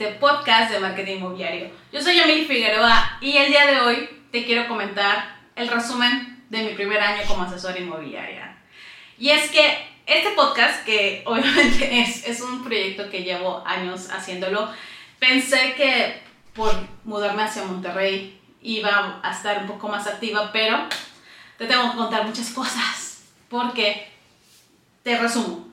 este 0.00 0.14
podcast 0.14 0.72
de 0.72 0.80
marketing 0.80 1.16
inmobiliario. 1.16 1.70
Yo 1.92 2.00
soy 2.00 2.16
Yamil 2.16 2.46
Figueroa 2.46 3.18
y 3.20 3.36
el 3.36 3.50
día 3.50 3.66
de 3.66 3.80
hoy 3.82 4.08
te 4.32 4.46
quiero 4.46 4.66
comentar 4.66 5.36
el 5.54 5.68
resumen 5.68 6.42
de 6.48 6.62
mi 6.62 6.70
primer 6.70 6.98
año 6.98 7.22
como 7.28 7.42
asesora 7.42 7.78
inmobiliaria. 7.78 8.56
Y 9.18 9.28
es 9.28 9.50
que 9.50 9.76
este 10.06 10.30
podcast, 10.30 10.86
que 10.86 11.22
obviamente 11.26 12.00
es, 12.00 12.26
es 12.26 12.40
un 12.40 12.64
proyecto 12.64 13.10
que 13.10 13.24
llevo 13.24 13.62
años 13.66 14.08
haciéndolo, 14.10 14.72
pensé 15.18 15.74
que 15.74 16.22
por 16.54 16.72
mudarme 17.04 17.42
hacia 17.42 17.64
Monterrey 17.64 18.40
iba 18.62 19.20
a 19.22 19.30
estar 19.32 19.58
un 19.58 19.66
poco 19.66 19.88
más 19.88 20.06
activa, 20.06 20.50
pero 20.50 20.78
te 21.58 21.66
tengo 21.66 21.90
que 21.90 21.98
contar 21.98 22.26
muchas 22.26 22.48
cosas, 22.52 23.24
porque 23.50 24.10
te 25.02 25.18
resumo. 25.18 25.68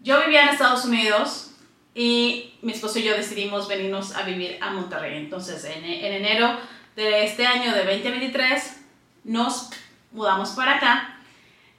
Yo 0.00 0.20
vivía 0.20 0.42
en 0.42 0.48
Estados 0.50 0.84
Unidos 0.84 1.43
y 1.94 2.54
mi 2.62 2.72
esposo 2.72 2.98
y 2.98 3.04
yo 3.04 3.14
decidimos 3.14 3.68
venirnos 3.68 4.16
a 4.16 4.22
vivir 4.22 4.58
a 4.60 4.70
Monterrey. 4.70 5.16
Entonces, 5.16 5.64
en, 5.64 5.84
en 5.84 6.12
enero 6.12 6.58
de 6.96 7.24
este 7.24 7.46
año 7.46 7.72
de 7.72 7.84
2023, 7.84 8.80
nos 9.24 9.70
mudamos 10.10 10.50
para 10.50 10.76
acá 10.76 11.18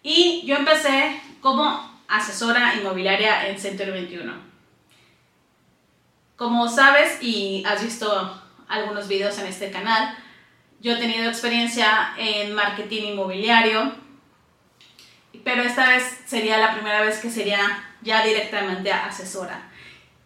y 0.04 0.44
yo 0.46 0.56
empecé 0.56 1.20
como 1.42 1.96
asesora 2.08 2.76
inmobiliaria 2.76 3.48
en 3.50 3.60
Center 3.60 3.92
21. 3.92 4.34
Como 6.36 6.68
sabes 6.68 7.22
y 7.22 7.64
has 7.66 7.82
visto 7.82 8.42
algunos 8.68 9.08
videos 9.08 9.38
en 9.40 9.48
este 9.48 9.72
canal, 9.72 10.18
yo 10.82 10.94
he 10.94 10.98
tenido 10.98 11.30
experiencia 11.30 12.14
en 12.18 12.54
marketing 12.54 13.14
inmobiliario, 13.14 13.94
pero 15.44 15.64
esta 15.64 15.88
vez 15.90 16.04
sería 16.26 16.58
la 16.58 16.74
primera 16.74 17.02
vez 17.02 17.20
que 17.20 17.30
sería 17.30 17.84
ya 18.02 18.24
directamente 18.24 18.92
asesora. 18.92 19.72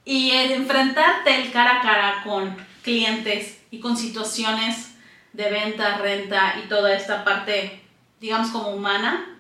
Y 0.10 0.32
el 0.32 0.54
enfrentarte 0.54 1.40
el 1.40 1.52
cara 1.52 1.78
a 1.78 1.82
cara 1.84 2.24
con 2.24 2.58
clientes 2.82 3.62
y 3.70 3.80
con 3.80 3.96
situaciones 3.96 4.96
de 5.34 5.52
venta, 5.52 6.00
renta 6.00 6.56
y 6.58 6.68
toda 6.68 6.96
esta 6.96 7.24
parte, 7.24 7.84
digamos 8.20 8.50
como 8.50 8.70
humana, 8.70 9.38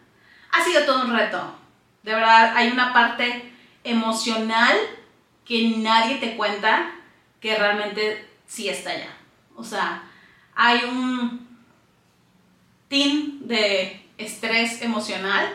ha 0.51 0.63
sido 0.63 0.85
todo 0.85 1.05
un 1.05 1.17
reto. 1.17 1.55
De 2.03 2.13
verdad, 2.13 2.53
hay 2.55 2.69
una 2.69 2.93
parte 2.93 3.51
emocional 3.83 4.77
que 5.43 5.75
nadie 5.77 6.17
te 6.17 6.37
cuenta 6.37 6.91
que 7.41 7.55
realmente 7.55 8.29
sí 8.45 8.69
está 8.69 8.91
allá. 8.91 9.17
O 9.55 9.63
sea, 9.63 10.03
hay 10.53 10.83
un 10.83 11.47
team 12.89 13.39
de 13.39 14.05
estrés 14.19 14.83
emocional 14.83 15.51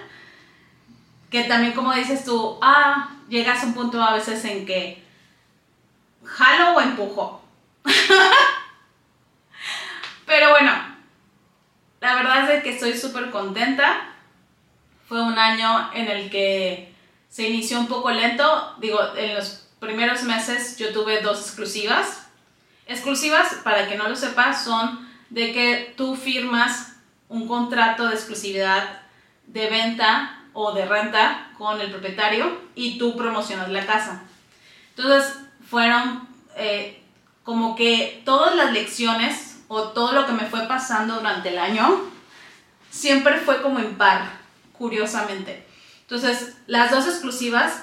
que 1.31 1.45
también 1.45 1.73
como 1.73 1.95
dices 1.95 2.25
tú, 2.25 2.59
ah, 2.61 3.11
llegas 3.28 3.62
a 3.62 3.67
un 3.67 3.75
punto 3.75 4.03
a 4.03 4.12
veces 4.12 4.45
en 4.45 4.67
que 4.67 5.03
jalo 6.25 6.77
o 6.77 6.80
empujo. 6.80 7.44
Pero 10.27 10.50
bueno, 10.50 10.72
la 12.00 12.14
verdad 12.14 12.50
es 12.50 12.62
que 12.62 12.70
estoy 12.70 12.97
súper 12.97 13.31
contenta. 13.31 14.08
Fue 15.06 15.20
un 15.20 15.39
año 15.39 15.91
en 15.94 16.08
el 16.08 16.31
que 16.31 16.94
se 17.28 17.48
inició 17.48 17.78
un 17.78 17.89
poco 17.89 18.11
lento. 18.11 18.77
Digo, 18.78 19.00
en 19.16 19.34
los 19.34 19.69
primeros 19.81 20.22
meses 20.22 20.77
yo 20.78 20.92
tuve 20.92 21.20
dos 21.20 21.41
exclusivas. 21.41 22.27
Exclusivas, 22.86 23.55
para 23.64 23.88
que 23.88 23.97
no 23.97 24.09
lo 24.09 24.16
sepas, 24.16 24.64
son 24.64 25.09
de 25.31 25.53
que 25.53 25.94
tú 25.97 26.16
firmas 26.16 26.97
un 27.28 27.48
contrato 27.48 28.06
de 28.06 28.14
exclusividad 28.14 29.03
de 29.47 29.69
venta 29.69 30.42
o 30.53 30.72
de 30.72 30.86
renta 30.86 31.50
con 31.59 31.81
el 31.81 31.91
propietario 31.91 32.61
y 32.75 32.98
tú 32.98 33.16
promocionas 33.16 33.69
la 33.70 33.84
casa. 33.84 34.22
Entonces, 34.97 35.44
fueron 35.69 36.28
eh, 36.56 37.00
como 37.42 37.76
que 37.76 38.22
todas 38.25 38.54
las 38.56 38.72
lecciones 38.72 39.62
o 39.69 39.88
todo 39.88 40.12
lo 40.12 40.26
que 40.26 40.32
me 40.32 40.47
fue 40.47 40.66
pasando 40.66 41.16
durante 41.16 41.50
el 41.50 41.58
año 41.58 42.00
siempre 42.91 43.38
fue 43.38 43.60
como 43.60 43.78
en 43.80 43.97
par, 43.97 44.30
curiosamente. 44.72 45.66
Entonces, 46.02 46.56
las 46.66 46.91
dos 46.91 47.06
exclusivas 47.06 47.82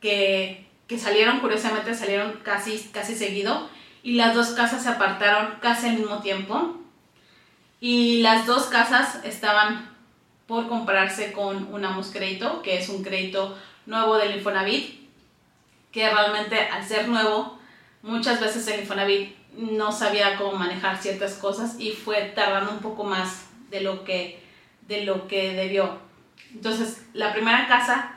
que, 0.00 0.68
que 0.86 0.98
salieron, 0.98 1.40
curiosamente 1.40 1.94
salieron 1.94 2.40
casi, 2.42 2.78
casi 2.92 3.14
seguido, 3.16 3.68
y 4.02 4.12
las 4.12 4.34
dos 4.34 4.50
casas 4.50 4.82
se 4.82 4.90
apartaron 4.90 5.54
casi 5.60 5.88
al 5.88 5.96
mismo 5.96 6.18
tiempo. 6.18 6.76
Y 7.80 8.20
las 8.20 8.46
dos 8.46 8.64
casas 8.64 9.18
estaban 9.24 9.90
por 10.46 10.68
comprarse 10.68 11.32
con 11.32 11.72
un 11.72 11.84
Amos 11.84 12.10
Crédito, 12.12 12.62
que 12.62 12.78
es 12.78 12.88
un 12.88 13.02
crédito 13.02 13.56
nuevo 13.86 14.16
del 14.16 14.36
Infonavit, 14.36 15.03
que 15.94 16.10
realmente 16.10 16.58
al 16.58 16.84
ser 16.84 17.06
nuevo, 17.06 17.56
muchas 18.02 18.40
veces 18.40 18.66
el 18.66 18.80
Infonavit 18.80 19.36
no 19.52 19.92
sabía 19.92 20.36
cómo 20.36 20.58
manejar 20.58 21.00
ciertas 21.00 21.34
cosas 21.34 21.76
y 21.78 21.92
fue 21.92 22.32
tardando 22.34 22.72
un 22.72 22.80
poco 22.80 23.04
más 23.04 23.46
de 23.70 23.80
lo 23.80 24.02
que, 24.02 24.42
de 24.88 25.04
lo 25.04 25.28
que 25.28 25.54
debió. 25.54 25.98
Entonces, 26.52 27.06
la 27.12 27.32
primera 27.32 27.68
casa 27.68 28.16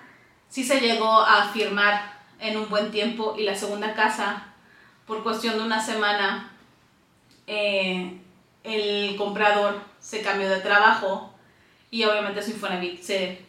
sí 0.49 0.63
se 0.63 0.79
llegó 0.79 1.21
a 1.21 1.49
firmar 1.49 2.17
en 2.39 2.57
un 2.57 2.67
buen 2.67 2.89
tiempo 2.89 3.35
y 3.37 3.43
la 3.43 3.53
segunda 3.53 3.93
casa, 3.93 4.47
por 5.05 5.21
cuestión 5.21 5.59
de 5.59 5.63
una 5.63 5.79
semana, 5.79 6.51
eh, 7.45 8.19
el 8.63 9.15
comprador 9.17 9.83
se 9.99 10.23
cambió 10.23 10.49
de 10.49 10.61
trabajo 10.61 11.31
y 11.91 12.03
obviamente 12.05 12.41
su 12.41 12.51
Infonavit 12.51 13.03
se 13.03 13.45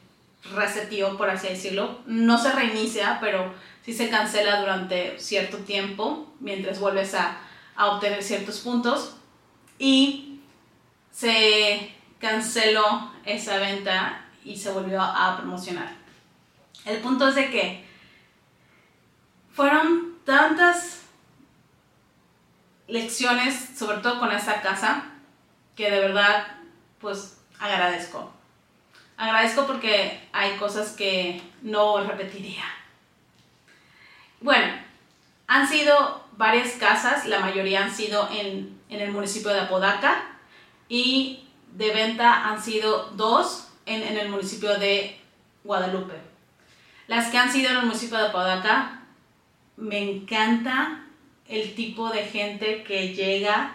resetió, 0.55 1.17
por 1.17 1.31
así 1.31 1.49
decirlo. 1.49 2.01
No 2.07 2.39
se 2.39 2.53
reinicia, 2.53 3.19
pero 3.21 3.53
sí 3.85 3.93
se 3.93 4.09
cancela 4.09 4.61
durante 4.61 5.19
cierto 5.19 5.59
tiempo 5.59 6.33
mientras 6.41 6.81
vuelves 6.81 7.15
a, 7.15 7.39
a 7.77 7.87
obtener 7.87 8.23
ciertos 8.23 8.61
puntos 8.61 9.17
y 9.79 10.41
se 11.11 11.93
canceló 12.19 13.13
esa 13.25 13.59
venta 13.59 14.25
y 14.45 14.57
se 14.57 14.71
volvió 14.73 15.01
a 15.01 15.37
promocionar. 15.37 15.93
El 16.85 16.99
punto 16.99 17.29
es 17.29 17.35
de 17.35 17.51
que 17.51 17.85
fueron 19.53 20.19
tantas 20.25 21.03
lecciones, 22.87 23.77
sobre 23.77 23.99
todo 23.99 24.19
con 24.19 24.33
esta 24.33 24.63
casa, 24.63 25.05
que 25.77 25.91
de 25.91 26.01
verdad, 26.01 26.47
pues 27.01 27.39
agradezco. 27.59 28.33
Agradezco 29.19 29.67
porque 29.67 30.29
hay 30.33 30.57
cosas 30.57 30.93
que 30.93 31.43
no 31.61 32.03
repetiría. 32.05 32.65
Bueno, 34.41 34.73
han 35.49 35.69
sido 35.69 36.25
varias 36.37 36.75
casas, 36.75 37.27
la 37.27 37.41
mayoría 37.41 37.85
han 37.85 37.93
sido 37.93 38.29
en, 38.31 38.81
en 38.89 39.01
el 39.01 39.11
municipio 39.11 39.51
de 39.51 39.61
Apodaca 39.61 40.23
y 40.89 41.45
de 41.73 41.93
venta 41.93 42.49
han 42.49 42.63
sido 42.63 43.11
dos 43.17 43.69
en, 43.87 44.03
en, 44.05 44.17
el 44.17 44.29
municipio 44.29 44.79
de 44.79 45.21
Guadalupe. 45.65 46.15
Las 47.09 47.27
que 47.29 47.39
han 47.39 47.51
sido 47.51 47.71
en 47.71 47.79
el 47.79 47.87
municipio 47.87 48.19
de 48.19 48.29
Apodaca, 48.29 49.03
me 49.77 49.99
encanta 49.99 51.05
el 51.49 51.75
tipo 51.75 52.11
de 52.11 52.23
gente 52.23 52.85
que 52.85 53.15
llega 53.15 53.73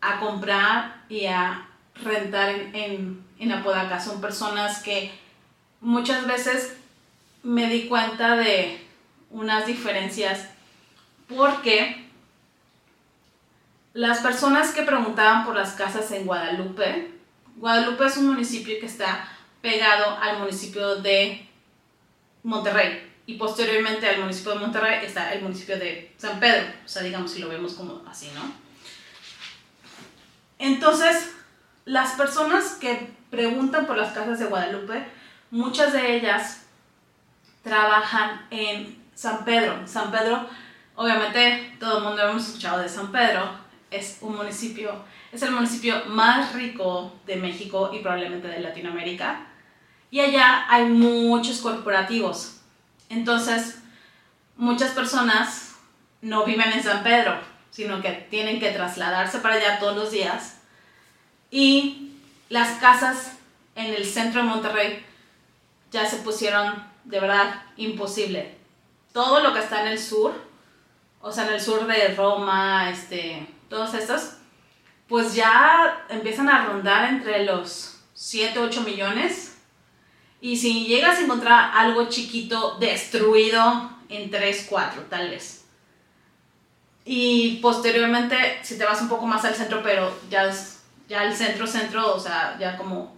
a 0.00 0.20
comprar 0.20 1.04
y 1.08 1.26
a 1.26 1.68
rentar 1.94 2.50
en, 2.50 2.74
en, 2.74 3.27
Apodaca. 3.52 4.00
Son 4.00 4.20
personas 4.20 4.82
que 4.82 5.12
muchas 5.80 6.26
veces 6.26 6.76
me 7.42 7.68
di 7.68 7.86
cuenta 7.86 8.36
de 8.36 8.84
unas 9.30 9.66
diferencias 9.66 10.48
porque 11.28 12.08
las 13.92 14.18
personas 14.20 14.72
que 14.72 14.82
preguntaban 14.82 15.44
por 15.44 15.54
las 15.56 15.72
casas 15.72 16.10
en 16.12 16.26
Guadalupe, 16.26 17.10
Guadalupe 17.56 18.06
es 18.06 18.16
un 18.16 18.28
municipio 18.28 18.78
que 18.80 18.86
está 18.86 19.28
pegado 19.60 20.16
al 20.18 20.38
municipio 20.38 20.96
de 20.96 21.48
Monterrey 22.42 23.12
y 23.26 23.34
posteriormente 23.34 24.08
al 24.08 24.20
municipio 24.20 24.52
de 24.52 24.60
Monterrey 24.60 25.04
está 25.04 25.34
el 25.34 25.42
municipio 25.42 25.78
de 25.78 26.14
San 26.16 26.40
Pedro, 26.40 26.66
o 26.84 26.88
sea, 26.88 27.02
digamos 27.02 27.32
si 27.32 27.40
lo 27.40 27.48
vemos 27.48 27.74
como 27.74 28.02
así, 28.08 28.30
¿no? 28.34 28.52
Entonces, 30.58 31.30
las 31.84 32.12
personas 32.12 32.74
que 32.74 33.17
preguntan 33.30 33.86
por 33.86 33.96
las 33.96 34.12
casas 34.12 34.38
de 34.38 34.46
Guadalupe, 34.46 35.06
muchas 35.50 35.92
de 35.92 36.16
ellas 36.16 36.66
trabajan 37.62 38.46
en 38.50 39.02
San 39.14 39.44
Pedro. 39.44 39.86
San 39.86 40.10
Pedro, 40.10 40.46
obviamente 40.94 41.76
todo 41.78 41.98
el 41.98 42.04
mundo 42.04 42.22
hemos 42.22 42.46
escuchado 42.46 42.80
de 42.80 42.88
San 42.88 43.12
Pedro, 43.12 43.50
es 43.90 44.18
un 44.20 44.36
municipio, 44.36 45.04
es 45.32 45.42
el 45.42 45.50
municipio 45.50 46.04
más 46.06 46.54
rico 46.54 47.12
de 47.26 47.36
México 47.36 47.90
y 47.92 48.00
probablemente 48.00 48.48
de 48.48 48.60
Latinoamérica. 48.60 49.46
Y 50.10 50.20
allá 50.20 50.64
hay 50.68 50.86
muchos 50.86 51.60
corporativos. 51.60 52.60
Entonces, 53.08 53.82
muchas 54.56 54.92
personas 54.92 55.76
no 56.20 56.44
viven 56.44 56.72
en 56.72 56.82
San 56.82 57.02
Pedro, 57.02 57.38
sino 57.70 58.00
que 58.00 58.10
tienen 58.30 58.58
que 58.60 58.70
trasladarse 58.70 59.38
para 59.38 59.54
allá 59.54 59.78
todos 59.78 59.96
los 59.96 60.10
días 60.10 60.58
y 61.50 62.07
las 62.48 62.78
casas 62.78 63.32
en 63.74 63.94
el 63.94 64.04
centro 64.04 64.42
de 64.42 64.48
Monterrey 64.48 65.06
ya 65.90 66.06
se 66.06 66.18
pusieron 66.18 66.84
de 67.04 67.20
verdad 67.20 67.62
imposible. 67.76 68.56
Todo 69.12 69.40
lo 69.40 69.52
que 69.52 69.60
está 69.60 69.82
en 69.82 69.88
el 69.88 69.98
sur 69.98 70.48
o 71.20 71.32
sea, 71.32 71.46
en 71.48 71.54
el 71.54 71.60
sur 71.60 71.86
de 71.86 72.14
Roma, 72.14 72.90
este, 72.90 73.46
todos 73.68 73.94
estos, 73.94 74.34
pues 75.08 75.34
ya 75.34 76.06
empiezan 76.08 76.48
a 76.48 76.66
rondar 76.66 77.08
entre 77.08 77.44
los 77.44 78.00
7, 78.14 78.58
8 78.58 78.82
millones. 78.82 79.56
Y 80.40 80.56
si 80.56 80.86
llegas 80.86 81.18
a 81.18 81.22
encontrar 81.22 81.72
algo 81.74 82.08
chiquito 82.08 82.76
destruido 82.78 83.90
en 84.08 84.30
3, 84.30 84.66
4 84.68 85.02
tal 85.10 85.30
vez. 85.30 85.64
Y 87.04 87.58
posteriormente, 87.60 88.60
si 88.62 88.78
te 88.78 88.84
vas 88.84 89.00
un 89.00 89.08
poco 89.08 89.26
más 89.26 89.44
al 89.44 89.54
centro, 89.54 89.82
pero 89.82 90.16
ya, 90.30 90.44
es, 90.44 90.77
ya 91.08 91.24
el 91.24 91.34
centro, 91.34 91.66
centro, 91.66 92.14
o 92.14 92.20
sea, 92.20 92.56
ya 92.58 92.76
como 92.76 93.16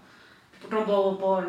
rumbo 0.68 1.18
por 1.18 1.48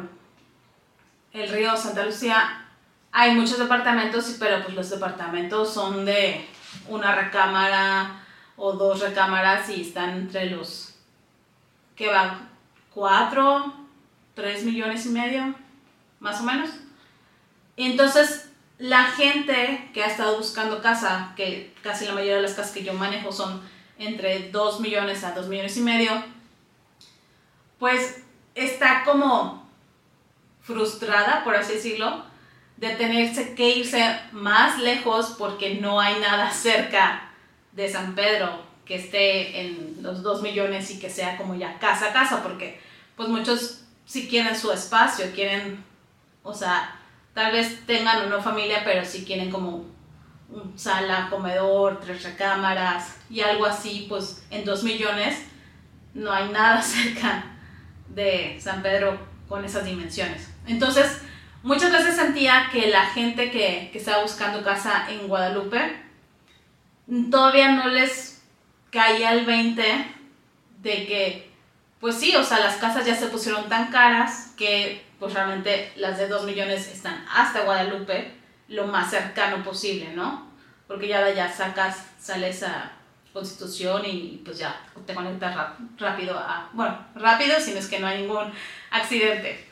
el 1.33 1.49
río 1.49 1.77
Santa 1.77 2.05
Lucía, 2.05 2.65
hay 3.11 3.35
muchos 3.35 3.59
departamentos, 3.59 4.35
pero 4.39 4.63
pues 4.63 4.75
los 4.75 4.89
departamentos 4.89 5.73
son 5.73 6.05
de 6.05 6.47
una 6.87 7.13
recámara 7.15 8.23
o 8.55 8.73
dos 8.73 9.01
recámaras 9.01 9.69
y 9.69 9.81
están 9.81 10.11
entre 10.11 10.49
los, 10.49 10.95
¿qué 11.95 12.07
va? 12.07 12.39
¿Cuatro? 12.93 13.73
¿Tres 14.33 14.63
millones 14.63 15.05
y 15.05 15.09
medio? 15.09 15.53
Más 16.19 16.39
o 16.39 16.43
menos. 16.43 16.69
Entonces 17.77 18.49
la 18.77 19.05
gente 19.05 19.89
que 19.93 20.03
ha 20.03 20.07
estado 20.07 20.37
buscando 20.37 20.81
casa, 20.81 21.33
que 21.35 21.73
casi 21.83 22.05
la 22.05 22.13
mayoría 22.13 22.37
de 22.37 22.41
las 22.41 22.53
casas 22.53 22.71
que 22.71 22.83
yo 22.83 22.93
manejo 22.93 23.31
son 23.31 23.61
entre 24.01 24.49
2 24.49 24.79
millones 24.79 25.23
a 25.23 25.31
2 25.31 25.47
millones 25.47 25.77
y 25.77 25.81
medio, 25.81 26.11
pues 27.79 28.23
está 28.55 29.03
como 29.03 29.67
frustrada, 30.61 31.43
por 31.43 31.55
así 31.55 31.73
decirlo, 31.73 32.23
de 32.77 32.95
tenerse 32.95 33.53
que 33.53 33.69
irse 33.69 34.19
más 34.31 34.79
lejos 34.79 35.35
porque 35.37 35.75
no 35.75 35.99
hay 35.99 36.19
nada 36.19 36.51
cerca 36.51 37.29
de 37.73 37.89
San 37.89 38.15
Pedro 38.15 38.63
que 38.85 38.95
esté 38.95 39.61
en 39.61 39.97
los 40.01 40.23
2 40.23 40.41
millones 40.41 40.89
y 40.91 40.99
que 40.99 41.09
sea 41.09 41.37
como 41.37 41.55
ya 41.55 41.79
casa 41.79 42.07
a 42.07 42.13
casa, 42.13 42.41
porque 42.41 42.81
pues 43.15 43.29
muchos 43.29 43.83
sí 44.05 44.27
quieren 44.27 44.57
su 44.57 44.71
espacio, 44.71 45.31
quieren, 45.33 45.83
o 46.43 46.53
sea, 46.53 46.99
tal 47.33 47.51
vez 47.51 47.85
tengan 47.85 48.25
una 48.25 48.41
familia, 48.41 48.81
pero 48.83 49.05
sí 49.05 49.23
quieren 49.23 49.51
como 49.51 49.85
sala, 50.75 51.27
comedor, 51.29 51.99
tres 51.99 52.23
recámaras 52.23 53.17
y 53.29 53.41
algo 53.41 53.65
así, 53.65 54.05
pues 54.09 54.43
en 54.49 54.65
2 54.65 54.83
millones 54.83 55.41
no 56.13 56.31
hay 56.31 56.49
nada 56.49 56.81
cerca 56.81 57.45
de 58.09 58.57
San 58.59 58.81
Pedro 58.81 59.17
con 59.47 59.63
esas 59.65 59.85
dimensiones. 59.85 60.49
Entonces, 60.67 61.21
muchas 61.63 61.91
veces 61.91 62.15
sentía 62.15 62.69
que 62.71 62.89
la 62.89 63.05
gente 63.07 63.51
que, 63.51 63.89
que 63.91 63.97
estaba 63.97 64.23
buscando 64.23 64.63
casa 64.63 65.07
en 65.09 65.27
Guadalupe 65.27 66.01
todavía 67.29 67.71
no 67.71 67.87
les 67.87 68.41
caía 68.89 69.33
el 69.33 69.45
20 69.45 69.83
de 70.81 70.91
que, 71.05 71.51
pues 71.99 72.15
sí, 72.15 72.35
o 72.35 72.43
sea, 72.43 72.59
las 72.59 72.77
casas 72.77 73.05
ya 73.05 73.15
se 73.15 73.27
pusieron 73.27 73.69
tan 73.69 73.91
caras 73.91 74.53
que 74.57 75.03
pues 75.19 75.33
realmente 75.33 75.91
las 75.97 76.17
de 76.17 76.27
2 76.27 76.45
millones 76.45 76.87
están 76.87 77.25
hasta 77.31 77.61
Guadalupe, 77.61 78.31
lo 78.71 78.87
más 78.87 79.09
cercano 79.09 79.63
posible, 79.63 80.13
¿no? 80.15 80.47
Porque 80.87 81.07
ya 81.07 81.23
de 81.23 81.35
sacas, 81.49 82.07
sales 82.19 82.63
a 82.63 82.93
Constitución 83.33 84.03
y 84.05 84.41
pues 84.43 84.57
ya 84.57 84.81
te 85.05 85.13
conectas 85.13 85.55
rápido 85.97 86.37
a, 86.37 86.69
bueno, 86.73 86.97
rápido 87.15 87.59
si 87.59 87.71
no 87.71 87.79
es 87.79 87.87
que 87.87 87.99
no 87.99 88.07
hay 88.07 88.21
ningún 88.21 88.51
accidente. 88.89 89.67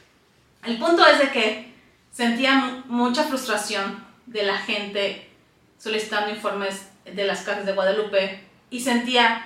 El 0.64 0.78
punto 0.78 1.06
es 1.06 1.20
de 1.20 1.32
que 1.32 1.74
sentía 2.12 2.84
mucha 2.86 3.24
frustración 3.24 4.06
de 4.26 4.44
la 4.44 4.58
gente 4.58 5.30
solicitando 5.78 6.30
informes 6.30 6.90
de 7.06 7.26
las 7.26 7.42
casas 7.42 7.66
de 7.66 7.74
Guadalupe 7.74 8.48
y 8.70 8.82
sentía 8.82 9.46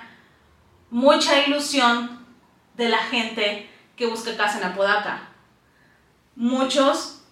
mucha 0.90 1.46
ilusión 1.46 2.24
de 2.76 2.88
la 2.88 2.98
gente 2.98 3.70
que 3.96 4.06
busca 4.06 4.36
casa 4.36 4.58
en 4.58 4.64
Apodaca. 4.64 5.28
Muchos 6.34 7.22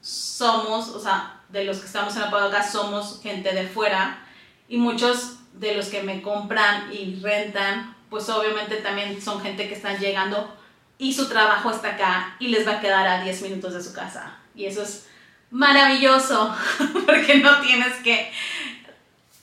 somos, 0.00 0.88
o 0.90 1.00
sea, 1.00 1.37
de 1.48 1.64
los 1.64 1.78
que 1.78 1.86
estamos 1.86 2.16
en 2.16 2.22
Apodaca 2.22 2.62
somos 2.62 3.20
gente 3.22 3.52
de 3.52 3.66
fuera 3.66 4.18
y 4.68 4.76
muchos 4.76 5.38
de 5.54 5.74
los 5.74 5.86
que 5.86 6.02
me 6.02 6.22
compran 6.22 6.92
y 6.92 7.18
rentan, 7.20 7.96
pues 8.10 8.28
obviamente 8.28 8.76
también 8.76 9.20
son 9.20 9.40
gente 9.40 9.68
que 9.68 9.74
están 9.74 9.98
llegando 9.98 10.56
y 10.98 11.12
su 11.12 11.28
trabajo 11.28 11.70
está 11.70 11.90
acá 11.90 12.36
y 12.38 12.48
les 12.48 12.66
va 12.66 12.72
a 12.72 12.80
quedar 12.80 13.06
a 13.06 13.22
10 13.22 13.42
minutos 13.42 13.74
de 13.74 13.82
su 13.82 13.92
casa. 13.92 14.36
Y 14.54 14.66
eso 14.66 14.82
es 14.82 15.08
maravilloso 15.50 16.54
porque 17.06 17.36
no 17.36 17.60
tienes 17.60 17.94
que 18.02 18.30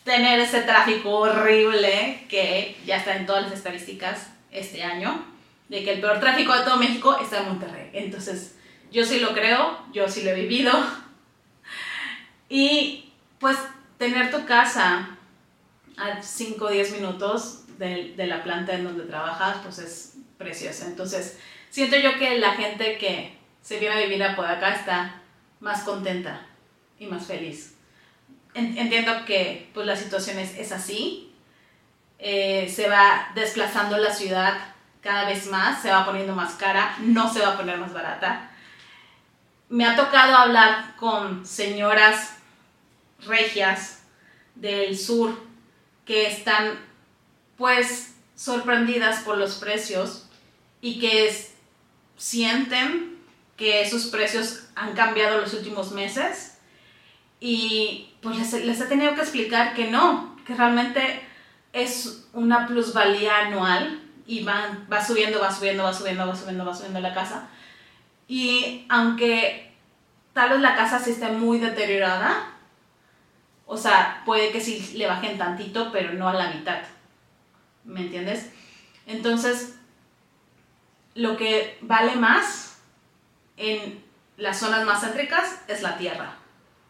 tener 0.04 0.40
ese 0.40 0.62
tráfico 0.62 1.10
horrible 1.10 2.26
que 2.30 2.78
ya 2.86 2.98
está 2.98 3.16
en 3.16 3.26
todas 3.26 3.44
las 3.44 3.54
estadísticas 3.54 4.30
este 4.52 4.84
año, 4.84 5.26
de 5.68 5.84
que 5.84 5.94
el 5.94 6.02
peor 6.02 6.20
tráfico 6.20 6.56
de 6.56 6.64
todo 6.64 6.78
México 6.78 7.18
está 7.20 7.40
en 7.40 7.46
Monterrey. 7.46 7.90
Entonces, 7.94 8.56
yo 8.92 9.04
sí 9.04 9.20
lo 9.20 9.34
creo, 9.34 9.80
yo 9.92 10.08
sí 10.08 10.24
lo 10.24 10.30
he 10.30 10.36
vivido. 10.36 10.72
Y 12.50 13.12
pues 13.40 13.58
tener 13.98 14.32
tu 14.32 14.46
casa 14.46 15.18
a 15.98 16.22
5 16.22 16.66
o 16.66 16.70
10 16.70 16.92
minutos 16.94 17.64
de, 17.78 18.14
la 18.18 18.44
planta 18.44 18.74
en 18.74 18.84
donde 18.84 19.06
trabajas, 19.06 19.58
pues 19.64 19.80
es 19.80 20.14
preciosa. 20.38 20.86
Entonces, 20.86 21.40
siento 21.70 21.98
yo 21.98 22.18
que 22.18 22.40
la 22.40 22.52
gente 22.54 22.98
que 22.98 23.38
se 23.62 23.80
viene 23.80 23.96
a 23.96 24.00
vivir 24.00 24.24
a 24.24 24.36
Podaca 24.36 24.74
está 24.74 25.22
más 25.60 25.84
contenta 25.84 26.46
y 27.00 27.08
más 27.08 27.26
feliz. 27.26 27.76
Entiendo 28.54 29.26
que 29.26 29.70
pues 29.74 29.86
la 29.86 29.98
situación 29.98 30.40
es, 30.40 30.58
es 30.58 30.72
así, 30.72 31.34
eh, 32.20 32.72
se 32.74 32.88
va 32.88 33.32
desplazando 33.36 33.98
la 33.98 34.14
ciudad 34.14 34.54
cada 35.02 35.26
vez 35.26 35.48
más, 35.48 35.82
se 35.82 35.92
va 35.92 36.06
poniendo 36.06 36.34
más 36.34 36.54
cara, 36.54 36.96
no 37.02 37.32
se 37.32 37.42
va 37.42 37.50
a 37.50 37.58
poner 37.58 37.78
más 37.78 37.94
barata. 37.94 38.50
Me 39.70 39.86
ha 39.86 39.96
tocado 39.96 40.36
hablar 40.36 40.96
con 40.98 41.46
señoras 41.46 42.36
regias 43.26 44.00
del 44.56 44.98
sur 44.98 45.38
que 46.06 46.28
están 46.28 46.80
pues 47.58 48.16
sorprendidas 48.36 49.24
por 49.24 49.38
los 49.38 49.56
precios 49.56 50.28
y 50.82 51.00
que 51.00 51.34
sienten 52.18 53.18
que 53.58 53.82
esos 53.82 54.08
precios 54.08 54.68
han 54.76 54.94
cambiado 54.94 55.40
los 55.40 55.54
últimos 55.54 55.92
meses 55.92 56.58
y 57.40 58.14
pues 58.22 58.54
les, 58.54 58.82
he 58.82 58.86
tenido 58.86 59.16
que 59.16 59.22
explicar 59.22 59.74
que 59.74 59.90
no, 59.90 60.38
que 60.46 60.56
realmente 60.56 61.22
es 61.74 62.28
una 62.34 62.68
plusvalía 62.68 63.40
anual 63.40 64.02
y 64.26 64.44
va, 64.44 64.78
va 64.92 65.06
subiendo, 65.06 65.40
va 65.40 65.54
subiendo, 65.54 65.84
va 65.84 65.94
subiendo, 65.94 66.26
va 66.26 66.36
subiendo, 66.36 66.66
va 66.66 66.74
subiendo 66.74 67.00
la 67.00 67.14
casa. 67.14 67.48
Y 68.28 68.86
aunque 68.90 69.74
tal 70.34 70.50
vez 70.50 70.60
la 70.60 70.76
casa 70.76 71.00
sí 71.00 71.12
esté 71.12 71.30
muy 71.30 71.60
deteriorada, 71.60 72.52
o 73.66 73.78
sea, 73.78 74.22
puede 74.26 74.52
que 74.52 74.62
sí 74.62 74.94
le 74.96 75.08
bajen 75.08 75.38
tantito, 75.38 75.92
pero 75.92 76.14
no 76.14 76.28
a 76.28 76.34
la 76.34 76.50
mitad. 76.52 76.80
¿Me 77.84 78.02
entiendes? 78.02 78.52
Entonces, 79.08 79.76
lo 81.14 81.38
que 81.38 81.78
vale 81.82 82.16
más 82.16 82.80
en 83.58 84.04
las 84.38 84.60
zonas 84.60 84.86
más 84.86 85.02
céntricas 85.02 85.62
es 85.68 85.82
la 85.82 85.98
tierra. 85.98 86.36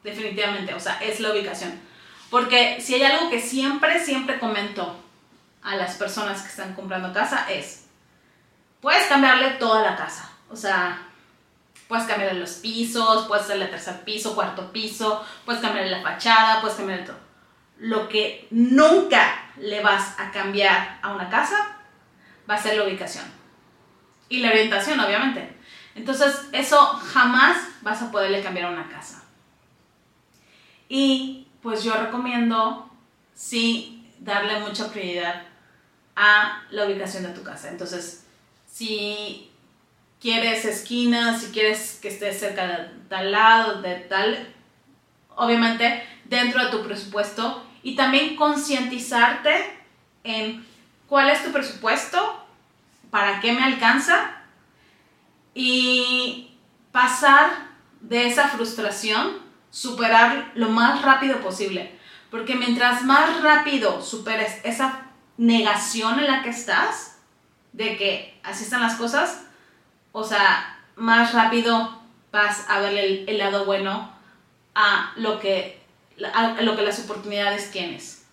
Definitivamente, 0.04 0.74
o 0.74 0.80
sea, 0.80 0.98
es 1.02 1.20
la 1.20 1.32
ubicación. 1.32 1.80
Porque 2.30 2.82
si 2.82 2.96
hay 2.96 3.04
algo 3.04 3.30
que 3.30 3.40
siempre, 3.40 4.04
siempre 4.04 4.40
comento 4.40 5.00
a 5.62 5.76
las 5.76 5.96
personas 5.96 6.42
que 6.42 6.50
están 6.50 6.74
comprando 6.74 7.14
casa 7.14 7.50
es, 7.50 7.86
puedes 8.82 9.08
cambiarle 9.08 9.52
toda 9.52 9.82
la 9.82 9.96
casa. 9.96 10.32
O 10.50 10.56
sea, 10.56 11.08
Puedes 11.88 12.06
cambiar 12.06 12.36
los 12.36 12.54
pisos, 12.54 13.28
puedes 13.28 13.46
hacerle 13.46 13.68
tercer 13.68 14.04
piso, 14.04 14.34
cuarto 14.34 14.72
piso, 14.72 15.24
puedes 15.46 15.62
cambiar 15.62 15.86
la 15.88 16.02
fachada, 16.02 16.62
puedes 16.62 16.78
cambiar 16.78 17.06
todo. 17.06 17.18
Lo 17.78 18.10
que 18.10 18.48
nunca 18.52 19.52
le 19.58 19.82
vas 19.82 20.20
a 20.20 20.32
cambiar 20.32 21.00
a 21.02 21.14
una 21.14 21.30
casa 21.30 21.78
va 22.50 22.56
a 22.56 22.62
ser 22.62 22.78
la 22.78 22.86
ubicación. 22.86 23.26
Y 24.30 24.40
la 24.40 24.50
orientación, 24.50 25.00
obviamente. 25.00 25.56
Entonces, 25.94 26.48
eso 26.52 26.78
jamás 26.80 27.58
vas 27.82 28.02
a 28.02 28.12
poderle 28.12 28.42
cambiar 28.42 28.68
a 28.68 28.72
una 28.72 28.90
casa. 28.90 29.24
Y 30.90 31.48
pues 31.62 31.84
yo 31.84 31.94
recomiendo, 31.94 32.90
sí, 33.34 34.12
darle 34.20 34.60
mucha 34.60 34.90
prioridad 34.92 35.44
a 36.16 36.64
la 36.72 36.86
ubicación 36.86 37.24
de 37.24 37.30
tu 37.30 37.44
casa. 37.44 37.70
Entonces, 37.70 38.26
si 38.68 39.52
quieres 40.26 40.66
esquinas, 40.66 41.40
si 41.40 41.52
quieres 41.52 42.00
que 42.02 42.08
esté 42.08 42.34
cerca 42.34 42.66
de 42.66 42.90
tal 43.10 43.32
lado, 43.32 43.84
de 43.84 43.94
tal, 43.94 44.52
obviamente 45.36 46.04
dentro 46.24 46.66
de 46.66 46.72
tu 46.72 46.84
presupuesto 46.84 47.64
y 47.84 47.96
también 47.96 48.36
concientizarte 48.36 49.54
en 50.24 50.66
cuál 51.08 51.30
es 51.30 51.44
tu 51.44 51.52
presupuesto, 51.52 52.44
para 53.12 53.40
qué 53.40 53.54
me 53.54 53.64
alcanza 53.64 54.32
y 55.54 56.58
pasar 56.92 57.52
de 58.02 58.26
esa 58.26 58.48
frustración, 58.48 59.38
superar 59.70 60.54
lo 60.56 60.70
más 60.70 61.04
rápido 61.04 61.40
posible. 61.42 62.00
Porque 62.32 62.56
mientras 62.56 63.04
más 63.04 63.44
rápido 63.44 64.02
superes 64.02 64.60
esa 64.64 65.02
negación 65.38 66.18
en 66.18 66.26
la 66.26 66.42
que 66.42 66.50
estás, 66.50 67.20
de 67.74 67.96
que 67.96 68.40
así 68.42 68.64
están 68.64 68.82
las 68.82 68.96
cosas, 68.96 69.45
o 70.18 70.24
sea, 70.24 70.80
más 70.96 71.34
rápido 71.34 71.94
vas 72.32 72.70
a 72.70 72.80
ver 72.80 73.26
el, 73.28 73.38
lado 73.38 73.66
bueno 73.66 74.10
a 74.74 75.12
lo, 75.18 75.40
que, 75.42 75.82
a 76.34 76.62
lo 76.62 76.78
que 76.78 76.84
las 76.84 77.00
oportunidades 77.00 77.70
tienes. 77.70 78.26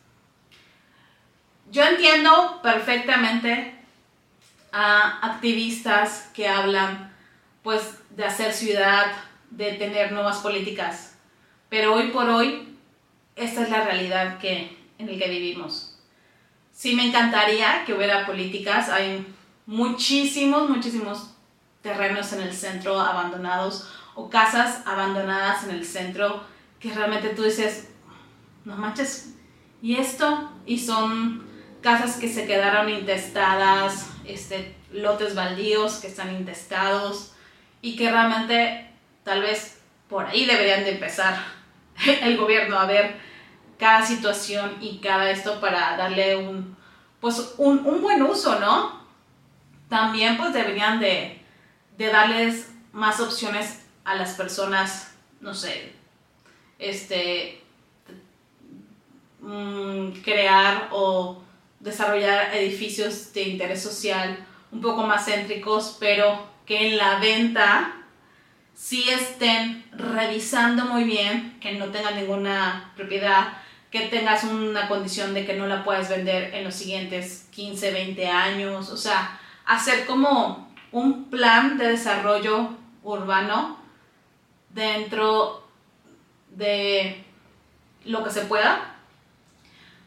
Yo 1.73 1.83
entiendo 1.83 2.61
perfectamente 2.63 3.75
a 4.71 5.27
activistas 5.27 6.31
que 6.33 6.47
hablan 6.47 7.13
pues 7.65 7.99
de 8.11 8.27
hacer 8.27 8.53
ciudad, 8.53 9.11
de 9.51 9.73
tener 9.73 10.13
nuevas 10.13 10.39
políticas, 10.39 11.17
pero 11.69 11.95
hoy 11.95 12.11
por 12.11 12.29
hoy 12.29 12.79
esta 13.35 13.63
es 13.63 13.71
la 13.71 13.83
realidad 13.83 14.39
que, 14.39 14.79
en 14.99 15.11
la 15.11 15.19
que 15.19 15.29
vivimos. 15.29 15.99
Sí 16.71 16.95
me 16.95 17.09
encantaría 17.09 17.85
que 17.85 17.93
hubiera 17.93 18.25
políticas, 18.25 18.89
hay 18.89 19.27
muchísimos, 19.67 20.71
muchísimos 20.71 21.32
terrenos 21.83 22.33
en 22.33 22.41
el 22.41 22.55
centro 22.55 22.99
abandonados 22.99 23.93
o 24.15 24.31
casas 24.31 24.87
abandonadas 24.87 25.65
en 25.65 25.71
el 25.71 25.85
centro 25.85 26.45
que 26.79 26.93
realmente 26.93 27.31
tú 27.31 27.43
dices, 27.43 27.91
no 28.65 28.77
manches, 28.77 29.35
¿y 29.81 29.97
esto? 29.97 30.51
Y 30.67 30.79
son 30.79 31.45
casas 31.81 32.17
que 32.17 32.29
se 32.29 32.47
quedaron 32.47 32.89
intestadas, 32.89 34.11
este, 34.25 34.77
lotes 34.93 35.35
baldíos 35.35 35.97
que 35.97 36.09
están 36.09 36.35
intestados 36.35 37.33
y 37.81 37.97
que 37.97 38.11
realmente 38.11 38.91
tal 39.25 39.43
vez 39.43 39.81
por 40.09 40.27
ahí 40.27 40.45
deberían 40.45 40.85
de 40.85 40.93
empezar 40.93 41.37
el 42.23 42.37
gobierno 42.37 42.79
a 42.79 42.87
ver 42.87 43.17
cada 43.79 44.05
situación 44.05 44.77
y 44.81 44.99
cada 44.99 45.31
esto 45.31 45.61
para 45.61 45.97
darle 45.97 46.37
un, 46.37 46.77
pues 47.21 47.55
un, 47.59 47.85
un 47.85 48.01
buen 48.01 48.23
uso, 48.23 48.61
¿no? 48.61 49.03
También 49.89 50.37
pues 50.37 50.53
deberían 50.53 51.01
de, 51.01 51.42
de 51.99 52.07
darles 52.07 52.71
más 52.93 53.21
opciones 53.21 53.83
a 54.05 54.15
las 54.15 54.35
personas, 54.35 55.15
no 55.41 55.55
sé, 55.55 55.93
este, 56.79 57.63
mm, 59.41 60.11
crear 60.25 60.89
o 60.93 61.43
desarrollar 61.81 62.55
edificios 62.55 63.33
de 63.33 63.43
interés 63.43 63.83
social 63.83 64.39
un 64.71 64.81
poco 64.81 65.03
más 65.03 65.27
céntricos, 65.27 65.97
pero 66.01 66.47
que 66.65 66.89
en 66.89 66.97
la 66.97 67.19
venta 67.19 67.95
sí 68.75 69.09
estén 69.09 69.85
revisando 69.93 70.87
muy 70.87 71.05
bien, 71.05 71.59
que 71.61 71.73
no 71.73 71.87
tengan 71.87 72.17
ninguna 72.17 72.93
propiedad, 72.97 73.53
que 73.91 74.07
tengas 74.07 74.45
una 74.45 74.89
condición 74.89 75.35
de 75.35 75.45
que 75.45 75.55
no 75.55 75.67
la 75.67 75.85
puedas 75.85 76.09
vender 76.09 76.55
en 76.55 76.65
los 76.65 76.75
siguientes 76.75 77.47
15, 77.51 77.91
20 77.91 78.27
años, 78.27 78.89
o 78.89 78.97
sea, 78.97 79.39
hacer 79.67 80.07
como 80.07 80.72
un 80.93 81.31
plan 81.31 81.79
de 81.79 81.89
desarrollo 81.89 82.69
urbano 83.03 83.79
dentro 84.71 85.67
de 86.51 87.25
lo 88.05 88.23
que 88.23 88.31
se 88.31 88.43
pueda, 88.43 88.95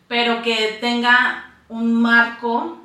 pero 0.07 0.41
que 0.43 0.77
tenga 0.79 1.53
un 1.69 2.01
marco 2.01 2.77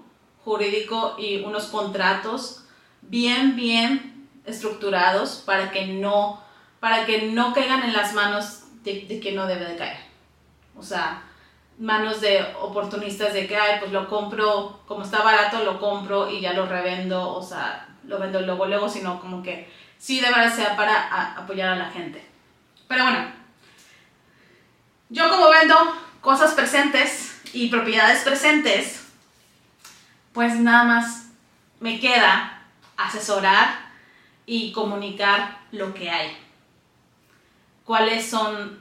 jurídico 0.44 1.16
y 1.18 1.42
unos 1.42 1.66
contratos 1.66 2.64
bien, 3.02 3.54
bien 3.54 4.28
estructurados 4.46 5.42
para 5.44 5.70
que 5.70 5.86
no, 5.86 6.42
para 6.80 7.04
que 7.04 7.30
no 7.30 7.52
caigan 7.52 7.82
en 7.82 7.92
las 7.92 8.14
manos 8.14 8.64
de, 8.82 9.02
de 9.06 9.20
que 9.20 9.32
no 9.32 9.46
debe 9.46 9.66
de 9.66 9.76
caer. 9.76 9.98
O 10.76 10.82
sea, 10.82 11.22
manos 11.78 12.20
de 12.20 12.42
oportunistas 12.60 13.34
de 13.34 13.46
que, 13.46 13.56
ay, 13.56 13.78
pues 13.80 13.92
lo 13.92 14.08
compro, 14.08 14.80
como 14.86 15.02
está 15.02 15.22
barato, 15.22 15.64
lo 15.64 15.78
compro 15.78 16.30
y 16.30 16.40
ya 16.40 16.52
lo 16.52 16.66
revendo, 16.66 17.34
o 17.34 17.42
sea, 17.42 17.89
lo 18.10 18.18
vendo 18.18 18.40
luego, 18.42 18.66
luego, 18.66 18.88
sino 18.90 19.18
como 19.20 19.42
que 19.42 19.72
sí 19.96 20.20
de 20.20 20.28
verdad 20.28 20.54
sea 20.54 20.76
para 20.76 21.34
apoyar 21.36 21.70
a 21.70 21.76
la 21.76 21.90
gente. 21.90 22.22
Pero 22.86 23.04
bueno, 23.04 23.32
yo 25.08 25.30
como 25.30 25.48
vendo 25.48 25.76
cosas 26.20 26.52
presentes, 26.52 27.30
y 27.52 27.68
propiedades 27.68 28.22
presentes, 28.22 29.02
pues 30.32 30.58
nada 30.58 30.84
más 30.84 31.26
me 31.80 31.98
queda 31.98 32.62
asesorar 32.96 33.90
y 34.46 34.72
comunicar 34.72 35.58
lo 35.72 35.92
que 35.94 36.10
hay. 36.10 36.36
Cuáles 37.84 38.28
son 38.28 38.80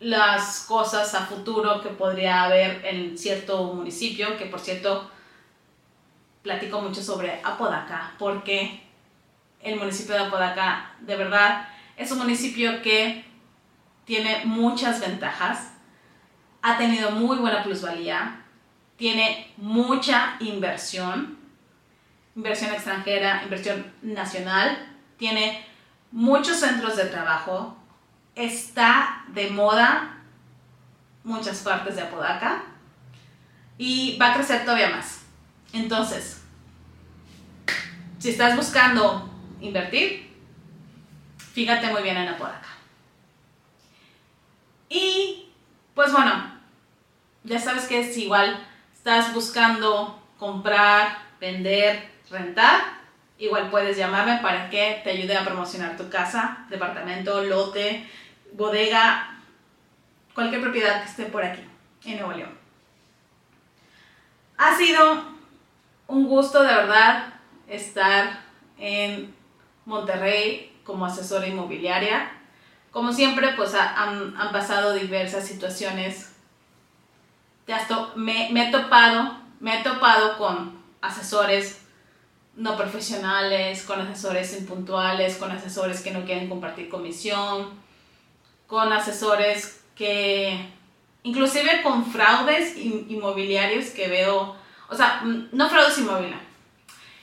las 0.00 0.60
cosas 0.60 1.14
a 1.14 1.26
futuro 1.26 1.80
que 1.80 1.90
podría 1.90 2.44
haber 2.44 2.84
en 2.86 3.16
cierto 3.18 3.62
municipio, 3.74 4.36
que 4.36 4.46
por 4.46 4.60
cierto 4.60 5.10
platico 6.48 6.80
mucho 6.80 7.02
sobre 7.02 7.42
Apodaca, 7.44 8.14
porque 8.18 8.80
el 9.62 9.76
municipio 9.76 10.14
de 10.14 10.22
Apodaca 10.22 10.92
de 11.00 11.14
verdad 11.14 11.68
es 11.94 12.10
un 12.10 12.20
municipio 12.20 12.80
que 12.80 13.22
tiene 14.06 14.46
muchas 14.46 14.98
ventajas 14.98 15.72
ha 16.62 16.78
tenido 16.78 17.10
muy 17.10 17.36
buena 17.36 17.62
plusvalía, 17.62 18.40
tiene 18.96 19.52
mucha 19.58 20.36
inversión, 20.40 21.38
inversión 22.34 22.72
extranjera, 22.72 23.42
inversión 23.42 23.92
nacional, 24.00 24.88
tiene 25.18 25.66
muchos 26.12 26.56
centros 26.56 26.96
de 26.96 27.04
trabajo, 27.04 27.76
está 28.34 29.22
de 29.28 29.50
moda 29.50 30.16
muchas 31.24 31.58
partes 31.58 31.96
de 31.96 32.02
Apodaca 32.02 32.62
y 33.76 34.16
va 34.16 34.32
a 34.32 34.34
crecer 34.34 34.64
todavía 34.64 34.88
más. 34.88 35.28
Entonces, 35.74 36.37
si 38.18 38.30
estás 38.30 38.56
buscando 38.56 39.28
invertir, 39.60 40.28
fíjate 41.52 41.88
muy 41.88 42.02
bien 42.02 42.16
en 42.16 42.28
Apodaca. 42.28 42.68
Y 44.88 45.48
pues 45.94 46.12
bueno, 46.12 46.52
ya 47.44 47.58
sabes 47.58 47.86
que 47.86 48.00
es 48.00 48.16
igual, 48.16 48.66
estás 48.92 49.32
buscando 49.34 50.20
comprar, 50.38 51.18
vender, 51.40 52.08
rentar, 52.30 52.80
igual 53.38 53.70
puedes 53.70 53.96
llamarme 53.96 54.38
para 54.42 54.70
que 54.70 55.00
te 55.04 55.10
ayude 55.10 55.36
a 55.36 55.44
promocionar 55.44 55.96
tu 55.96 56.08
casa, 56.08 56.66
departamento, 56.70 57.42
lote, 57.42 58.08
bodega, 58.52 59.36
cualquier 60.34 60.62
propiedad 60.62 61.02
que 61.02 61.10
esté 61.10 61.24
por 61.26 61.44
aquí, 61.44 61.62
en 62.04 62.16
Nuevo 62.18 62.32
León. 62.32 62.58
Ha 64.56 64.76
sido 64.76 65.24
un 66.08 66.26
gusto 66.26 66.62
de 66.62 66.74
verdad 66.74 67.37
estar 67.68 68.40
en 68.78 69.34
Monterrey 69.84 70.76
como 70.84 71.06
asesora 71.06 71.46
inmobiliaria. 71.46 72.32
Como 72.90 73.12
siempre, 73.12 73.52
pues 73.56 73.74
han, 73.74 74.34
pasado 74.52 74.94
diversas 74.94 75.46
situaciones. 75.46 76.32
Me, 78.16 78.50
he 78.50 78.70
topado, 78.72 79.38
me 79.60 79.78
he 79.78 79.82
topado 79.82 80.38
con 80.38 80.82
asesores 81.00 81.82
no 82.56 82.76
profesionales, 82.76 83.84
con 83.84 84.00
asesores 84.00 84.58
impuntuales, 84.58 85.36
con 85.36 85.50
asesores 85.52 86.00
que 86.00 86.10
no 86.10 86.24
quieren 86.24 86.48
compartir 86.48 86.88
comisión, 86.88 87.68
con 88.66 88.92
asesores 88.92 89.84
que, 89.94 90.68
inclusive 91.22 91.82
con 91.82 92.04
fraudes 92.04 92.76
inmobiliarios 92.76 93.90
que 93.90 94.08
veo, 94.08 94.56
o 94.88 94.94
sea, 94.94 95.22
no 95.22 95.70
fraudes 95.70 95.98
inmobiliarios, 95.98 96.47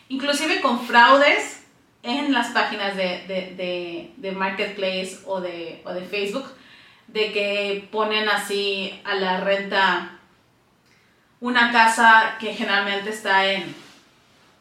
inclusive 0.10 0.62
con 0.62 0.86
fraudes 0.86 1.64
en 2.04 2.32
las 2.32 2.50
páginas 2.50 2.96
de, 2.96 4.14
de, 4.18 4.32
Marketplace 4.32 5.20
o 5.26 5.42
de, 5.42 5.82
o 5.86 5.94
de 5.94 6.02
Facebook, 6.02 6.46
de 7.08 7.32
que 7.32 7.88
ponen 7.92 8.30
así 8.30 9.00
a 9.04 9.16
la 9.16 9.42
renta 9.42 10.20
una 11.40 11.72
casa 11.72 12.38
que 12.40 12.54
generalmente 12.54 13.10
está 13.10 13.46
en, 13.52 13.76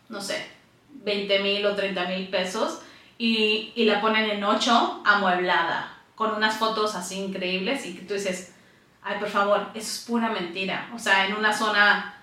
no 0.08 0.20
sé, 0.20 0.46
20 0.90 1.38
mil 1.40 1.66
o 1.66 1.74
30 1.74 2.06
mil 2.06 2.28
pesos 2.28 2.80
y, 3.18 3.72
y, 3.74 3.84
la 3.84 4.00
ponen 4.00 4.30
en 4.30 4.44
8 4.44 5.02
amueblada, 5.04 5.98
con 6.14 6.34
unas 6.34 6.56
fotos 6.56 6.94
así 6.94 7.16
increíbles 7.20 7.86
y 7.86 7.94
que 7.94 8.02
tú 8.02 8.14
dices, 8.14 8.54
ay, 9.02 9.18
por 9.18 9.28
favor, 9.28 9.68
eso 9.74 9.88
es 9.88 10.04
pura 10.06 10.30
mentira. 10.30 10.90
O 10.94 10.98
sea, 10.98 11.26
en 11.26 11.34
una 11.34 11.52
zona, 11.52 12.14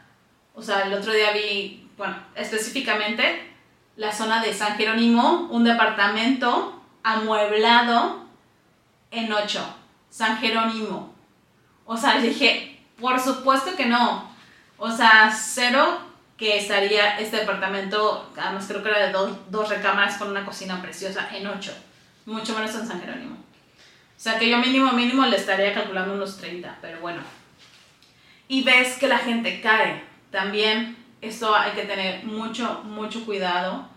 o 0.54 0.62
sea, 0.62 0.82
el 0.82 0.94
otro 0.94 1.14
día 1.14 1.32
vi, 1.32 1.81
bueno, 1.98 2.16
específicamente 2.36 3.52
la 3.96 4.12
zona 4.12 4.42
de 4.42 4.54
San 4.54 4.78
Jerónimo, 4.78 5.48
un 5.52 5.64
departamento 5.64 6.82
amueblado 7.04 8.26
en 9.12 9.32
8, 9.32 9.76
San 10.10 10.38
Jerónimo. 10.38 11.14
O 11.86 11.98
sea, 11.98 12.20
dije, 12.20 12.80
por 13.00 13.20
supuesto 13.20 13.76
que 13.76 13.86
no. 13.86 14.32
O 14.78 14.90
sea, 14.90 15.32
cero 15.32 16.00
que 16.38 16.58
estaría 16.58 17.20
este 17.20 17.38
departamento, 17.38 18.32
además 18.36 18.66
creo 18.68 18.82
que 18.82 18.90
era 18.90 19.06
de 19.06 19.12
dos, 19.12 19.32
dos 19.52 19.70
recámaras 19.70 20.18
con 20.18 20.30
una 20.30 20.44
cocina 20.44 20.82
preciosa 20.82 21.30
en 21.32 21.46
8, 21.46 21.72
mucho 22.26 22.56
menos 22.56 22.74
en 22.74 22.88
San 22.88 23.00
Jerónimo. 23.00 23.36
O 23.36 24.24
sea 24.24 24.40
que 24.40 24.50
yo 24.50 24.58
mínimo, 24.58 24.92
mínimo 24.94 25.26
le 25.26 25.38
estaría 25.38 25.74
calculando 25.74 26.14
unos 26.14 26.38
30, 26.38 26.80
pero 26.82 27.00
bueno. 27.00 27.22
Y 28.48 28.64
ves 28.64 28.98
que 28.98 29.08
la 29.08 29.20
gente 29.20 29.62
cae. 29.62 30.04
También 30.32 30.98
esto 31.22 31.56
hay 31.56 31.72
que 31.74 31.84
tener 31.84 32.26
mucho, 32.26 32.82
mucho 32.84 33.24
cuidado. 33.26 33.88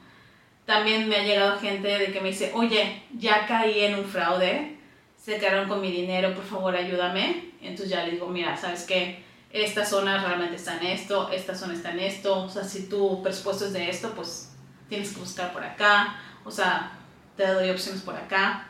También 0.66 1.08
me 1.08 1.16
ha 1.16 1.24
llegado 1.24 1.58
gente 1.58 1.88
de 1.88 2.12
que 2.12 2.20
me 2.20 2.28
dice, 2.28 2.52
oye, 2.54 3.02
ya 3.16 3.46
caí 3.46 3.80
en 3.80 3.98
un 3.98 4.04
fraude, 4.04 4.78
se 5.16 5.38
quedaron 5.38 5.68
con 5.68 5.80
mi 5.80 5.90
dinero, 5.90 6.34
por 6.34 6.44
favor 6.44 6.76
ayúdame. 6.76 7.52
Entonces 7.60 7.88
ya 7.88 8.04
le 8.04 8.12
digo, 8.12 8.26
mira, 8.28 8.56
¿sabes 8.56 8.84
qué? 8.84 9.24
Esta 9.50 9.86
zona 9.86 10.22
realmente 10.22 10.56
está 10.56 10.76
en 10.78 10.86
esto, 10.86 11.30
esta 11.30 11.54
zona 11.54 11.74
está 11.74 11.92
en 11.92 12.00
esto. 12.00 12.42
O 12.42 12.48
sea, 12.48 12.64
si 12.64 12.88
tu 12.88 13.22
presupuesto 13.22 13.66
es 13.66 13.72
de 13.72 13.88
esto, 13.88 14.12
pues 14.14 14.54
tienes 14.88 15.12
que 15.12 15.20
buscar 15.20 15.52
por 15.52 15.64
acá. 15.64 16.16
O 16.44 16.50
sea, 16.50 16.92
te 17.36 17.46
doy 17.46 17.70
opciones 17.70 18.02
por 18.02 18.16
acá. 18.16 18.68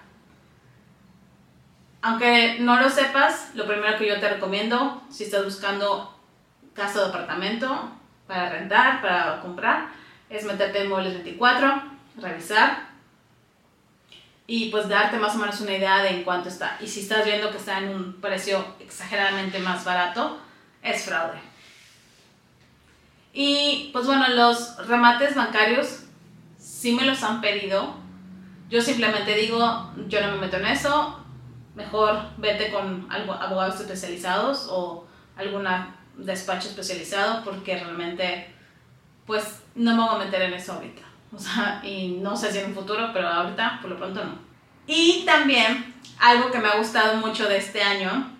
Aunque 2.03 2.59
no 2.61 2.79
lo 2.81 2.91
sepas, 2.91 3.51
lo 3.55 3.67
primero 3.67 3.97
que 3.99 4.07
yo 4.07 4.21
te 4.21 4.29
recomiendo, 4.29 5.03
si 5.11 5.25
estás 5.25 5.45
buscando 5.45 6.15
casa 6.75 7.01
de 7.01 7.09
apartamento 7.09 7.91
para 8.27 8.51
rentar, 8.51 9.01
para 9.03 9.41
comprar, 9.41 9.89
es 10.31 10.45
meterte 10.45 10.83
en 10.83 10.89
Muebles 10.89 11.15
24, 11.15 11.83
revisar 12.17 12.95
y 14.47 14.71
pues 14.71 14.89
darte 14.89 15.19
más 15.19 15.35
o 15.35 15.39
menos 15.39 15.61
una 15.61 15.77
idea 15.77 16.03
de 16.03 16.11
en 16.11 16.25
cuánto 16.25 16.49
está. 16.49 16.77
Y 16.81 16.87
si 16.87 17.01
estás 17.01 17.25
viendo 17.25 17.51
que 17.51 17.57
está 17.57 17.79
en 17.79 17.89
un 17.89 18.21
precio 18.21 18.65
exageradamente 18.81 19.59
más 19.59 19.85
barato, 19.85 20.39
es 20.83 21.05
fraude. 21.05 21.39
Y 23.33 23.91
pues 23.93 24.07
bueno, 24.07 24.29
los 24.29 24.87
remates 24.87 25.35
bancarios 25.35 26.05
sí 26.59 26.95
me 26.95 27.05
los 27.05 27.23
han 27.23 27.41
pedido. 27.41 27.95
Yo 28.69 28.81
simplemente 28.81 29.35
digo, 29.35 29.93
yo 30.09 30.21
no 30.21 30.33
me 30.33 30.39
meto 30.39 30.57
en 30.59 30.67
eso, 30.67 31.21
mejor 31.75 32.21
vete 32.37 32.71
con 32.71 33.09
abogados 33.11 33.81
especializados 33.81 34.69
o 34.71 35.07
algún 35.37 35.67
despacho 36.17 36.69
especializado 36.69 37.45
porque 37.45 37.77
realmente 37.77 38.55
pues 39.27 39.63
no 39.75 39.97
me 39.97 40.03
voy 40.03 40.15
a 40.15 40.25
meter 40.25 40.43
en 40.43 40.55
eso 40.55 40.75
ahorita. 40.75 41.03
O 41.35 41.39
sea, 41.39 41.81
y 41.83 42.19
no 42.23 42.37
sé 42.37 42.53
si 42.53 42.59
en 42.59 42.67
un 42.67 42.75
futuro, 42.75 43.11
pero 43.13 43.29
ahorita 43.29 43.79
por 43.81 43.91
lo 43.91 43.97
pronto 43.97 44.25
no. 44.25 44.39
Y 44.87 45.25
también 45.25 45.95
algo 46.21 46.51
que 46.51 46.59
me 46.59 46.69
ha 46.69 46.77
gustado 46.77 47.17
mucho 47.17 47.49
de 47.49 47.57
este 47.57 47.83
año 47.83 48.31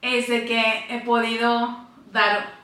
es 0.00 0.28
de 0.28 0.44
que 0.46 0.86
he 0.88 1.00
podido 1.00 1.86
dar 2.12 2.54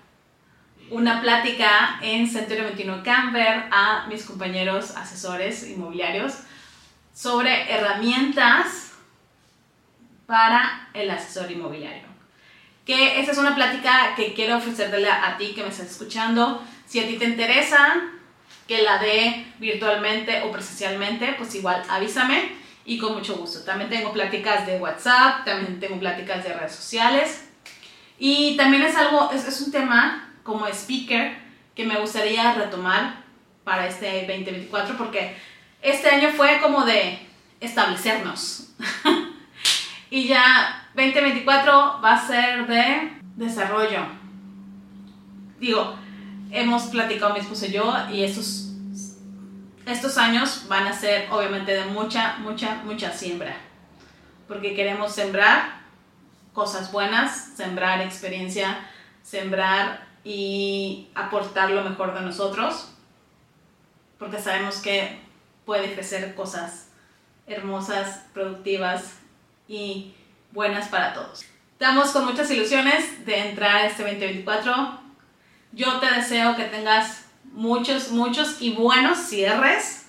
una 0.90 1.20
plática 1.20 1.98
en 2.02 2.28
Centro 2.28 2.62
21 2.64 3.02
Camber 3.02 3.64
a 3.70 4.06
mis 4.08 4.24
compañeros 4.24 4.96
asesores 4.96 5.68
inmobiliarios 5.68 6.34
sobre 7.14 7.72
herramientas 7.72 8.92
para 10.26 10.88
el 10.94 11.10
asesor 11.10 11.50
inmobiliario. 11.50 12.11
Que 12.86 13.20
esa 13.20 13.32
es 13.32 13.38
una 13.38 13.54
plática 13.54 14.14
que 14.16 14.34
quiero 14.34 14.56
ofrecerle 14.56 15.08
a 15.08 15.36
ti 15.38 15.52
que 15.54 15.62
me 15.62 15.68
estás 15.68 15.90
escuchando. 15.90 16.62
Si 16.86 16.98
a 17.00 17.06
ti 17.06 17.16
te 17.16 17.24
interesa 17.24 18.02
que 18.66 18.82
la 18.82 18.98
dé 18.98 19.46
virtualmente 19.58 20.42
o 20.42 20.50
presencialmente, 20.50 21.34
pues 21.38 21.54
igual 21.54 21.82
avísame 21.88 22.52
y 22.84 22.98
con 22.98 23.14
mucho 23.14 23.36
gusto. 23.36 23.60
También 23.64 23.90
tengo 23.90 24.12
pláticas 24.12 24.66
de 24.66 24.78
WhatsApp, 24.78 25.44
también 25.44 25.78
tengo 25.78 25.98
pláticas 25.98 26.42
de 26.44 26.52
redes 26.52 26.74
sociales. 26.74 27.48
Y 28.18 28.56
también 28.56 28.82
es 28.82 28.96
algo, 28.96 29.30
es, 29.32 29.46
es 29.46 29.60
un 29.60 29.70
tema 29.70 30.32
como 30.42 30.66
speaker 30.66 31.36
que 31.74 31.84
me 31.84 31.98
gustaría 31.98 32.52
retomar 32.54 33.22
para 33.64 33.86
este 33.86 34.26
2024 34.26 34.96
porque 34.96 35.36
este 35.80 36.10
año 36.10 36.30
fue 36.30 36.60
como 36.60 36.84
de 36.84 37.18
establecernos. 37.60 38.68
Y 40.12 40.26
ya 40.26 40.81
2024 40.94 42.00
va 42.02 42.12
a 42.12 42.26
ser 42.26 42.66
de 42.66 43.12
desarrollo. 43.36 44.00
Digo, 45.58 45.94
hemos 46.50 46.82
platicado 46.84 47.32
mi 47.32 47.40
esposo 47.40 47.66
y 47.66 47.72
yo 47.72 47.94
y 48.10 48.24
estos, 48.24 48.72
estos 49.86 50.18
años 50.18 50.66
van 50.68 50.86
a 50.86 50.92
ser 50.92 51.28
obviamente 51.30 51.72
de 51.72 51.86
mucha, 51.86 52.36
mucha, 52.38 52.82
mucha 52.84 53.10
siembra. 53.10 53.56
Porque 54.46 54.74
queremos 54.74 55.12
sembrar 55.12 55.80
cosas 56.52 56.92
buenas, 56.92 57.52
sembrar 57.56 58.02
experiencia, 58.02 58.86
sembrar 59.22 60.06
y 60.24 61.08
aportar 61.14 61.70
lo 61.70 61.82
mejor 61.84 62.12
de 62.12 62.20
nosotros. 62.20 62.92
Porque 64.18 64.38
sabemos 64.38 64.76
que 64.76 65.20
puede 65.64 65.90
ofrecer 65.90 66.34
cosas 66.34 66.90
hermosas, 67.46 68.26
productivas 68.34 69.14
y 69.66 70.14
buenas 70.52 70.88
para 70.88 71.14
todos. 71.14 71.44
Estamos 71.72 72.10
con 72.10 72.26
muchas 72.26 72.50
ilusiones 72.50 73.24
de 73.26 73.48
entrar 73.48 73.84
este 73.86 74.02
2024. 74.02 75.00
Yo 75.72 75.98
te 75.98 76.10
deseo 76.10 76.54
que 76.54 76.64
tengas 76.64 77.24
muchos, 77.52 78.10
muchos 78.10 78.60
y 78.60 78.72
buenos 78.72 79.18
cierres. 79.18 80.06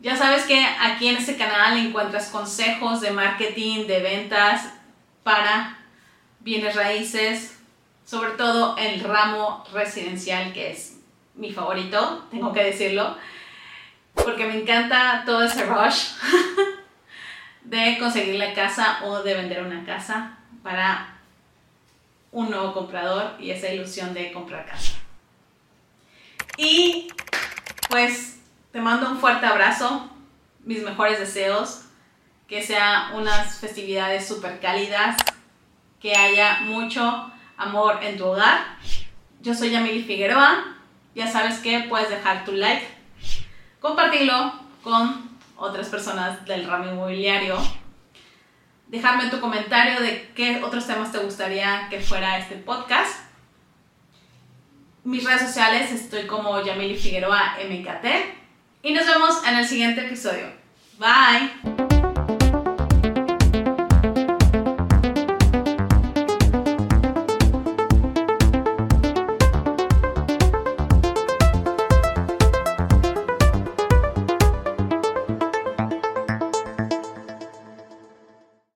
Ya 0.00 0.16
sabes 0.16 0.44
que 0.44 0.64
aquí 0.80 1.08
en 1.08 1.16
este 1.16 1.36
canal 1.36 1.76
encuentras 1.76 2.28
consejos 2.28 3.00
de 3.00 3.10
marketing, 3.10 3.86
de 3.86 4.00
ventas 4.00 4.72
para 5.24 5.76
bienes 6.40 6.76
raíces, 6.76 7.58
sobre 8.04 8.30
todo 8.30 8.76
el 8.78 9.00
ramo 9.00 9.64
residencial 9.72 10.52
que 10.52 10.70
es 10.70 10.98
mi 11.34 11.52
favorito, 11.52 12.26
tengo 12.30 12.52
que 12.52 12.62
decirlo, 12.64 13.16
porque 14.14 14.46
me 14.46 14.62
encanta 14.62 15.24
todo 15.26 15.42
ese 15.42 15.64
rush. 15.66 16.12
de 17.64 17.98
conseguir 17.98 18.36
la 18.36 18.54
casa 18.54 19.00
o 19.04 19.22
de 19.22 19.34
vender 19.34 19.62
una 19.62 19.84
casa 19.84 20.38
para 20.62 21.18
un 22.32 22.50
nuevo 22.50 22.72
comprador 22.72 23.36
y 23.40 23.50
esa 23.50 23.72
ilusión 23.72 24.14
de 24.14 24.32
comprar 24.32 24.66
casa. 24.66 24.94
Y 26.56 27.08
pues 27.88 28.40
te 28.72 28.80
mando 28.80 29.10
un 29.10 29.18
fuerte 29.18 29.46
abrazo, 29.46 30.10
mis 30.64 30.82
mejores 30.82 31.18
deseos, 31.18 31.82
que 32.46 32.62
sean 32.62 33.14
unas 33.14 33.58
festividades 33.58 34.26
súper 34.26 34.60
cálidas, 34.60 35.16
que 36.00 36.14
haya 36.14 36.60
mucho 36.62 37.30
amor 37.56 37.98
en 38.02 38.16
tu 38.16 38.26
hogar. 38.26 38.76
Yo 39.40 39.54
soy 39.54 39.70
Yamili 39.70 40.02
Figueroa, 40.02 40.76
ya 41.14 41.30
sabes 41.30 41.58
que 41.58 41.80
puedes 41.88 42.10
dejar 42.10 42.44
tu 42.44 42.52
like, 42.52 42.86
compartirlo 43.80 44.52
con 44.82 45.27
otras 45.58 45.88
personas 45.88 46.44
del 46.46 46.66
ramo 46.66 46.90
inmobiliario. 46.90 47.56
Dejarme 48.86 49.28
tu 49.28 49.40
comentario 49.40 50.00
de 50.00 50.30
qué 50.34 50.62
otros 50.62 50.86
temas 50.86 51.12
te 51.12 51.18
gustaría 51.18 51.88
que 51.90 52.00
fuera 52.00 52.38
este 52.38 52.56
podcast. 52.56 53.20
Mis 55.04 55.24
redes 55.24 55.42
sociales 55.42 55.90
estoy 55.92 56.26
como 56.26 56.62
Yamili 56.62 56.96
Figueroa 56.96 57.56
MKT. 57.68 58.06
Y 58.82 58.92
nos 58.92 59.06
vemos 59.06 59.44
en 59.46 59.56
el 59.56 59.66
siguiente 59.66 60.06
episodio. 60.06 60.46
Bye. 60.98 61.77